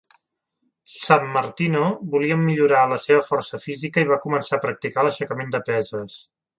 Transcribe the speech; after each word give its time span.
Sammartino 0.93 1.83
volia 2.17 2.39
millorar 2.47 2.81
la 2.95 2.99
seva 3.05 3.23
força 3.31 3.63
física 3.69 4.05
i 4.07 4.11
va 4.17 4.21
començar 4.27 4.59
a 4.61 4.67
practicar 4.69 5.07
l"aixecament 5.09 5.57
de 5.59 5.67
peses. 5.73 6.23